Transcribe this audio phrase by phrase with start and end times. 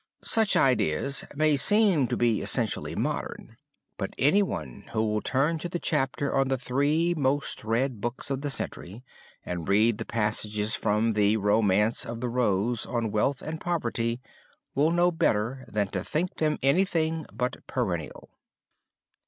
[0.23, 3.55] Such ideas may seen to be essentially modern,
[3.99, 8.41] but anyone who will turn to the chapter on The Three Most Read Books of
[8.41, 9.03] the Century
[9.45, 14.19] and read the passages from the "Romance of the Rose" on wealth and poverty,
[14.73, 18.31] will know better than to think them anything but perennial.